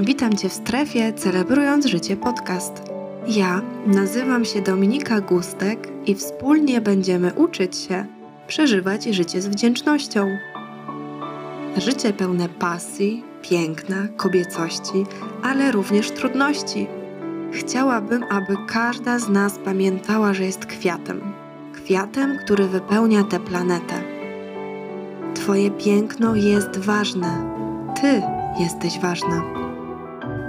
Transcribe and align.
Witam 0.00 0.36
Cię 0.36 0.48
w 0.48 0.52
strefie 0.52 1.12
Celebrując 1.12 1.86
Życie 1.86 2.16
Podcast. 2.16 2.82
Ja 3.26 3.62
nazywam 3.86 4.44
się 4.44 4.62
Dominika 4.62 5.20
Gustek 5.20 5.88
i 6.06 6.14
wspólnie 6.14 6.80
będziemy 6.80 7.32
uczyć 7.32 7.76
się 7.76 8.06
przeżywać 8.46 9.04
życie 9.04 9.42
z 9.42 9.48
wdzięcznością. 9.48 10.38
Życie 11.76 12.12
pełne 12.12 12.48
pasji, 12.48 13.24
piękna, 13.42 14.08
kobiecości, 14.16 15.06
ale 15.42 15.72
również 15.72 16.10
trudności. 16.10 16.86
Chciałabym, 17.52 18.24
aby 18.30 18.56
każda 18.68 19.18
z 19.18 19.28
nas 19.28 19.58
pamiętała, 19.64 20.34
że 20.34 20.44
jest 20.44 20.66
kwiatem. 20.66 21.20
Kwiatem, 21.72 22.38
który 22.44 22.68
wypełnia 22.68 23.24
tę 23.24 23.40
planetę. 23.40 23.94
Twoje 25.34 25.70
piękno 25.70 26.36
jest 26.36 26.78
ważne. 26.78 27.54
Ty 28.00 28.22
jesteś 28.58 28.98
ważna. 28.98 29.42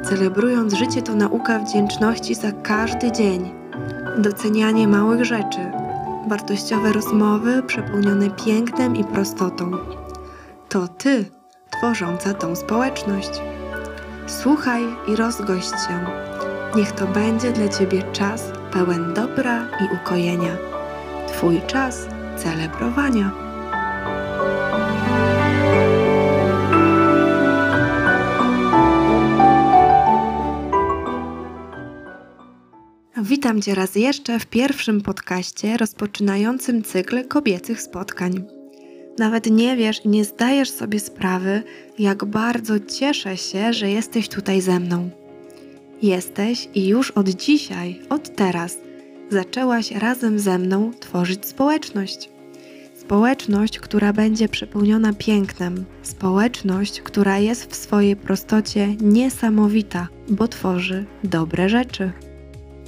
Celebrując 0.04 0.74
życie 0.74 1.02
to 1.02 1.16
nauka 1.16 1.60
wdzięczności 1.60 2.36
za 2.36 2.52
każdy 2.52 3.12
dzień, 3.12 3.54
docenianie 4.18 4.88
małych 4.88 5.26
rzeczy, 5.26 5.72
wartościowe 6.28 6.94
rozmowy 6.94 7.64
przepełnione 7.64 8.30
pięknem 8.30 8.96
i 8.96 9.04
prostotą. 9.04 9.72
To 10.70 10.88
Ty 10.88 11.26
tworząca 11.72 12.34
tą 12.34 12.56
społeczność. 12.56 13.42
Słuchaj 14.28 14.84
i 15.08 15.16
rozgość 15.16 15.70
się. 15.70 16.06
Niech 16.76 16.92
to 16.92 17.08
będzie 17.08 17.52
dla 17.52 17.68
Ciebie 17.68 18.04
czas 18.12 18.52
pełen 18.72 19.14
dobra 19.14 19.68
i 19.82 19.96
ukojenia. 19.96 20.58
Twój 21.28 21.62
czas 21.68 22.08
celebrowania. 22.38 23.45
Witam 33.46 33.62
Cię 33.62 33.76
raz 33.76 33.96
jeszcze 33.96 34.40
w 34.40 34.46
pierwszym 34.46 35.02
podcaście 35.02 35.78
rozpoczynającym 35.78 36.84
cykl 36.84 37.28
kobiecych 37.28 37.82
spotkań. 37.82 38.44
Nawet 39.18 39.52
nie 39.52 39.76
wiesz 39.76 40.06
i 40.06 40.10
nie 40.10 40.26
zdajesz 40.26 40.72
sobie 40.72 41.00
sprawy, 41.00 41.64
jak 42.00 42.26
bardzo 42.26 42.80
cieszę 42.80 43.38
się, 43.38 43.74
że 43.74 43.90
jesteś 43.90 44.30
tutaj 44.30 44.62
ze 44.62 44.80
mną. 44.80 45.10
Jesteś 46.02 46.70
i 46.76 46.88
już 46.88 47.12
od 47.12 47.30
dzisiaj, 47.30 48.02
od 48.10 48.36
teraz, 48.36 48.78
zaczęłaś 49.30 49.92
razem 49.92 50.40
ze 50.40 50.60
mną 50.60 50.92
tworzyć 51.00 51.46
społeczność. 51.46 52.30
Społeczność, 52.96 53.80
która 53.80 54.14
będzie 54.14 54.50
przepełniona 54.50 55.14
pięknem, 55.14 55.86
społeczność, 56.04 57.02
która 57.02 57.40
jest 57.40 57.72
w 57.72 57.76
swojej 57.76 58.16
prostocie 58.16 58.96
niesamowita, 58.96 60.08
bo 60.30 60.48
tworzy 60.48 61.06
dobre 61.24 61.70
rzeczy. 61.70 62.12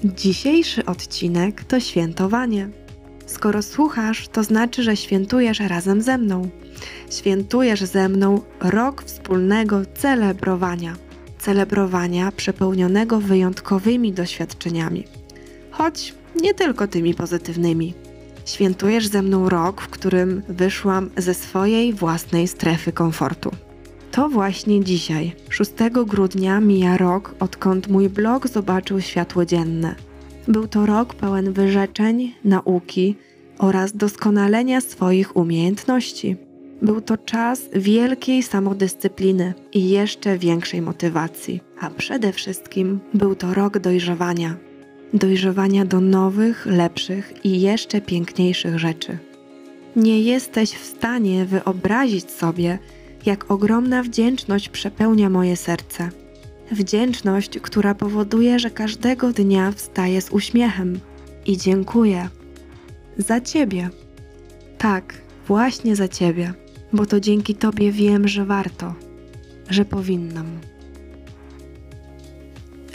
Dzisiejszy 0.04 0.86
odcinek 0.86 1.64
to 1.64 1.80
świętowanie. 1.80 2.70
Skoro 3.26 3.62
słuchasz, 3.62 4.28
to 4.28 4.44
znaczy, 4.44 4.84
że 4.84 4.98
świętujesz 4.98 5.60
razem 5.60 6.02
ze 6.02 6.18
mną. 6.18 6.50
Świętujesz 7.12 7.82
ze 7.82 8.10
mną 8.10 8.42
rok 8.60 9.04
wspólnego 9.04 9.82
celebrowania. 9.96 10.96
Celebrowania 11.40 12.32
przepełnionego 12.32 13.20
wyjątkowymi 13.20 14.14
doświadczeniami. 14.14 15.04
Choć 15.72 16.14
nie 16.42 16.54
tylko 16.54 16.88
tymi 16.88 17.14
pozytywnymi. 17.14 17.94
Świętujesz 18.46 19.08
ze 19.08 19.22
mną 19.22 19.50
rok, 19.50 19.82
w 19.82 19.88
którym 19.88 20.44
wyszłam 20.50 21.10
ze 21.18 21.34
swojej 21.34 21.94
własnej 21.94 22.48
strefy 22.48 22.92
komfortu. 22.92 23.52
To 24.18 24.30
właśnie 24.30 24.84
dzisiaj, 24.84 25.32
6 25.50 25.72
grudnia, 26.06 26.62
mija 26.62 26.98
rok, 26.98 27.36
odkąd 27.40 27.88
mój 27.88 28.10
blog 28.10 28.48
zobaczył 28.48 29.02
światło 29.02 29.46
dzienne. 29.46 29.96
Był 30.48 30.68
to 30.68 30.86
rok 30.86 31.14
pełen 31.14 31.54
wyrzeczeń, 31.54 32.36
nauki 32.44 33.16
oraz 33.60 33.98
doskonalenia 33.98 34.82
swoich 34.82 35.36
umiejętności. 35.36 36.36
Był 36.82 37.02
to 37.02 37.18
czas 37.18 37.62
wielkiej 37.76 38.44
samodyscypliny 38.44 39.54
i 39.74 39.90
jeszcze 39.90 40.38
większej 40.38 40.82
motywacji, 40.82 41.62
a 41.80 41.90
przede 41.90 42.34
wszystkim 42.34 43.00
był 43.14 43.36
to 43.36 43.54
rok 43.54 43.80
dojrzewania. 43.80 44.56
Dojrzewania 45.14 45.86
do 45.86 46.02
nowych, 46.02 46.66
lepszych 46.66 47.34
i 47.44 47.62
jeszcze 47.62 48.02
piękniejszych 48.02 48.80
rzeczy. 48.80 49.18
Nie 49.96 50.22
jesteś 50.22 50.72
w 50.72 50.86
stanie 50.86 51.46
wyobrazić 51.46 52.32
sobie, 52.32 52.80
jak 53.26 53.52
ogromna 53.52 54.04
wdzięczność 54.04 54.70
przepełnia 54.70 55.30
moje 55.30 55.56
serce. 55.58 56.10
Wdzięczność, 56.72 57.60
która 57.60 57.96
powoduje, 57.96 58.60
że 58.60 58.72
każdego 58.72 59.32
dnia 59.34 59.72
wstaję 59.72 60.22
z 60.22 60.32
uśmiechem 60.32 61.00
i 61.46 61.58
dziękuję 61.58 62.30
za 63.18 63.42
Ciebie. 63.42 63.90
Tak, 64.78 65.14
właśnie 65.48 65.96
za 65.96 66.08
Ciebie, 66.08 66.54
bo 66.94 67.06
to 67.06 67.20
dzięki 67.20 67.56
Tobie 67.56 67.92
wiem, 67.92 68.28
że 68.28 68.46
warto, 68.46 68.94
że 69.70 69.86
powinnam. 69.86 70.46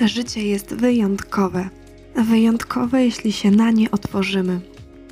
Życie 0.00 0.48
jest 0.48 0.74
wyjątkowe. 0.74 1.68
Wyjątkowe, 2.14 3.04
jeśli 3.04 3.32
się 3.32 3.50
na 3.50 3.70
nie 3.70 3.90
otworzymy 3.90 4.60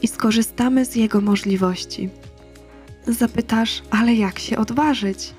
i 0.02 0.08
skorzystamy 0.08 0.84
z 0.84 0.96
jego 0.96 1.20
możliwości. 1.20 2.08
Zapytasz, 3.06 3.82
ale 3.90 4.14
jak 4.14 4.38
się 4.38 4.56
odważyć? 4.56 5.34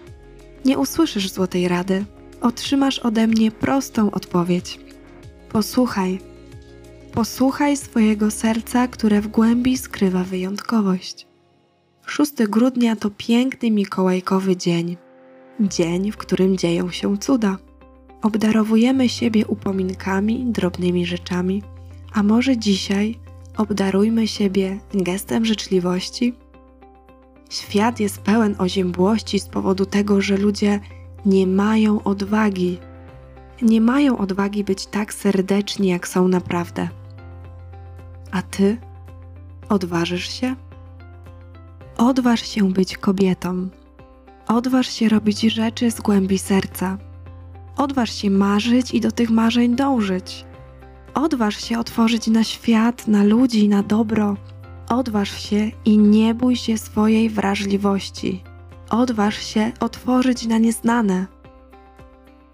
Nie 0.66 0.78
usłyszysz 0.78 1.30
złotej 1.30 1.68
rady. 1.68 2.06
Otrzymasz 2.42 3.00
ode 3.00 3.28
mnie 3.28 3.52
prostą 3.52 4.12
odpowiedź. 4.12 4.80
Posłuchaj. 5.50 6.20
Posłuchaj 7.14 7.78
swojego 7.78 8.32
serca, 8.32 8.88
które 8.88 9.22
w 9.22 9.28
głębi 9.28 9.78
skrywa 9.78 10.24
wyjątkowość. 10.24 11.28
6 12.06 12.32
grudnia 12.50 12.96
to 12.96 13.10
piękny 13.18 13.72
mikołajkowy 13.72 14.58
dzień. 14.58 14.98
Dzień, 15.60 16.12
w 16.12 16.18
którym 16.18 16.58
dzieją 16.58 16.92
się 16.92 17.18
cuda. 17.18 17.58
Obdarowujemy 18.22 19.10
siebie 19.10 19.48
upominkami, 19.48 20.46
drobnymi 20.46 21.06
rzeczami, 21.06 21.64
a 22.14 22.24
może 22.24 22.58
dzisiaj 22.58 23.20
obdarujmy 23.58 24.28
siebie 24.28 24.80
gestem 24.94 25.46
życzliwości 25.46 26.34
Świat 27.52 28.00
jest 28.00 28.22
pełen 28.22 28.56
oziębłości 28.58 29.40
z 29.40 29.48
powodu 29.48 29.86
tego, 29.86 30.22
że 30.22 30.38
ludzie 30.38 30.80
nie 31.26 31.48
mają 31.48 32.04
odwagi. 32.04 32.80
Nie 33.62 33.82
mają 33.82 34.18
odwagi 34.18 34.64
być 34.64 34.86
tak 34.86 35.14
serdeczni, 35.14 35.88
jak 35.88 36.08
są 36.08 36.28
naprawdę. 36.28 36.90
A 38.32 38.42
ty 38.42 38.78
odważysz 39.70 40.30
się? 40.30 40.56
Odważ 41.98 42.48
się 42.48 42.74
być 42.74 42.98
kobietą. 42.98 43.70
Odważ 44.48 44.88
się 44.88 45.10
robić 45.10 45.42
rzeczy 45.42 45.92
z 45.92 46.02
głębi 46.02 46.40
serca. 46.40 46.98
Odważ 47.78 48.14
się 48.14 48.30
marzyć 48.30 48.94
i 48.94 49.02
do 49.02 49.12
tych 49.12 49.30
marzeń 49.30 49.76
dążyć. 49.76 50.46
Odważ 51.14 51.64
się 51.64 51.80
otworzyć 51.80 52.28
na 52.28 52.44
świat, 52.44 53.08
na 53.08 53.24
ludzi, 53.24 53.70
na 53.70 53.84
dobro 53.84 54.38
Odważ 54.92 55.44
się 55.50 55.72
i 55.86 55.98
nie 55.98 56.36
bój 56.36 56.56
się 56.56 56.78
swojej 56.78 57.30
wrażliwości. 57.30 58.44
Odważ 58.90 59.46
się 59.46 59.72
otworzyć 59.80 60.46
na 60.46 60.58
nieznane. 60.58 61.28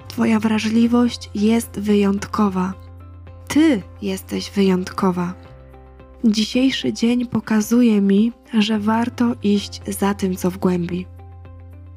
Twoja 0.08 0.40
wrażliwość 0.40 1.30
jest 1.36 1.80
wyjątkowa. 1.80 2.74
Ty 3.48 3.82
jesteś 4.02 4.52
wyjątkowa. 4.52 5.34
Dzisiejszy 6.24 6.94
dzień 6.94 7.26
pokazuje 7.26 8.02
mi, 8.02 8.32
że 8.60 8.80
warto 8.80 9.36
iść 9.44 9.82
za 9.88 10.14
tym, 10.14 10.36
co 10.36 10.52
w 10.52 10.58
głębi. 10.58 11.06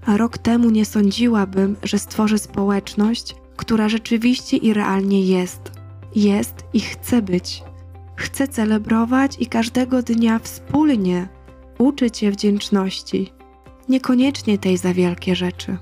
Rok 0.06 0.38
temu 0.38 0.70
nie 0.70 0.84
sądziłabym, 0.84 1.76
że 1.82 1.98
stworzę 1.98 2.38
społeczność, 2.38 3.34
która 3.56 3.88
rzeczywiście 3.88 4.56
i 4.56 4.72
realnie 4.72 5.22
jest. 5.22 5.72
Jest 6.14 6.54
i 6.72 6.80
chce 6.80 7.22
być. 7.22 7.69
Chcę 8.20 8.48
celebrować 8.48 9.36
i 9.38 9.46
każdego 9.46 10.02
dnia 10.02 10.38
wspólnie 10.38 11.28
uczyć 11.78 12.18
się 12.18 12.30
wdzięczności, 12.30 13.32
niekoniecznie 13.88 14.58
tej 14.58 14.76
za 14.76 14.94
wielkie 14.94 15.36
rzeczy. 15.36 15.76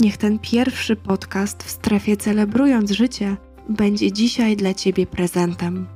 Niech 0.00 0.16
ten 0.16 0.38
pierwszy 0.38 0.96
podcast 0.96 1.62
w 1.62 1.70
strefie 1.70 2.16
celebrując 2.16 2.90
życie 2.90 3.36
będzie 3.68 4.12
dzisiaj 4.12 4.56
dla 4.56 4.74
Ciebie 4.74 5.06
prezentem. 5.06 5.86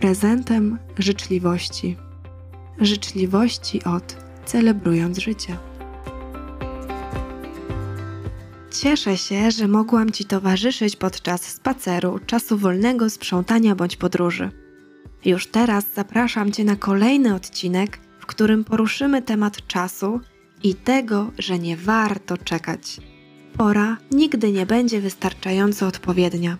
Prezentem 0.00 0.78
życzliwości. 0.98 1.96
Życzliwości 2.80 3.84
od 3.84 4.16
celebrując 4.44 5.18
życie. 5.18 5.56
Cieszę 8.82 9.16
się, 9.16 9.50
że 9.50 9.68
mogłam 9.68 10.10
Ci 10.10 10.24
towarzyszyć 10.24 10.96
podczas 10.96 11.42
spaceru, 11.42 12.18
czasu 12.26 12.58
wolnego, 12.58 13.10
sprzątania 13.10 13.74
bądź 13.74 13.96
podróży. 13.96 14.50
Już 15.24 15.46
teraz 15.46 15.84
zapraszam 15.94 16.52
Cię 16.52 16.64
na 16.64 16.76
kolejny 16.76 17.34
odcinek, 17.34 17.98
w 18.18 18.26
którym 18.26 18.64
poruszymy 18.64 19.22
temat 19.22 19.66
czasu 19.66 20.20
i 20.62 20.74
tego, 20.74 21.30
że 21.38 21.58
nie 21.58 21.76
warto 21.76 22.38
czekać. 22.38 23.00
Pora 23.56 23.96
nigdy 24.10 24.52
nie 24.52 24.66
będzie 24.66 25.00
wystarczająco 25.00 25.86
odpowiednia. 25.86 26.58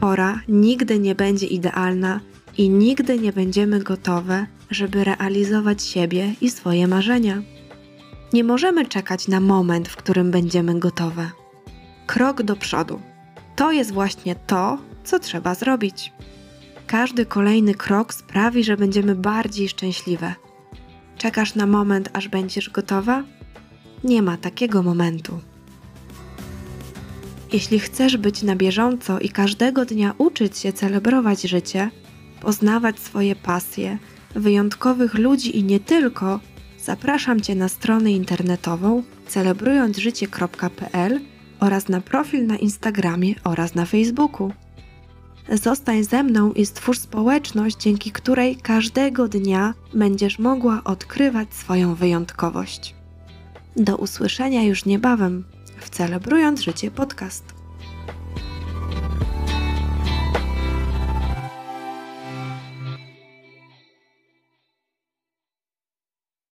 Pora 0.00 0.40
nigdy 0.48 0.98
nie 0.98 1.14
będzie 1.14 1.46
idealna 1.46 2.20
i 2.58 2.70
nigdy 2.70 3.18
nie 3.18 3.32
będziemy 3.32 3.78
gotowe, 3.80 4.46
żeby 4.70 5.04
realizować 5.04 5.82
siebie 5.82 6.34
i 6.40 6.50
swoje 6.50 6.88
marzenia. 6.88 7.42
Nie 8.32 8.44
możemy 8.44 8.86
czekać 8.86 9.28
na 9.28 9.40
moment, 9.40 9.88
w 9.88 9.96
którym 9.96 10.30
będziemy 10.30 10.78
gotowe. 10.78 11.30
Krok 12.08 12.42
do 12.42 12.56
przodu. 12.56 13.00
To 13.56 13.72
jest 13.72 13.92
właśnie 13.92 14.34
to, 14.34 14.78
co 15.04 15.18
trzeba 15.18 15.54
zrobić. 15.54 16.12
Każdy 16.86 17.26
kolejny 17.26 17.74
krok 17.74 18.14
sprawi, 18.14 18.64
że 18.64 18.76
będziemy 18.76 19.14
bardziej 19.14 19.68
szczęśliwe. 19.68 20.34
Czekasz 21.18 21.54
na 21.54 21.66
moment, 21.66 22.10
aż 22.12 22.28
będziesz 22.28 22.70
gotowa? 22.70 23.24
Nie 24.04 24.22
ma 24.22 24.36
takiego 24.36 24.82
momentu. 24.82 25.40
Jeśli 27.52 27.80
chcesz 27.80 28.16
być 28.16 28.42
na 28.42 28.56
bieżąco 28.56 29.18
i 29.18 29.28
każdego 29.28 29.84
dnia 29.84 30.14
uczyć 30.18 30.58
się 30.58 30.72
celebrować 30.72 31.42
życie, 31.42 31.90
poznawać 32.40 32.98
swoje 33.00 33.36
pasje, 33.36 33.98
wyjątkowych 34.34 35.14
ludzi 35.14 35.58
i 35.58 35.64
nie 35.64 35.80
tylko, 35.80 36.40
zapraszam 36.78 37.40
Cię 37.40 37.54
na 37.54 37.68
stronę 37.68 38.12
internetową 38.12 39.02
celebrującżycie.pl 39.26 41.20
oraz 41.60 41.88
na 41.88 42.00
profil 42.00 42.46
na 42.46 42.56
Instagramie 42.56 43.34
oraz 43.44 43.74
na 43.74 43.84
Facebooku. 43.84 44.52
Zostań 45.52 46.04
ze 46.04 46.22
mną 46.22 46.52
i 46.52 46.66
stwórz 46.66 46.98
społeczność, 46.98 47.76
dzięki 47.76 48.12
której 48.12 48.56
każdego 48.56 49.28
dnia 49.28 49.74
będziesz 49.94 50.38
mogła 50.38 50.84
odkrywać 50.84 51.54
swoją 51.54 51.94
wyjątkowość. 51.94 52.94
Do 53.76 53.96
usłyszenia 53.96 54.62
już 54.62 54.84
niebawem 54.84 55.44
w 55.80 55.90
Celebrując 55.90 56.60
Życie 56.60 56.90
podcast. 56.90 57.57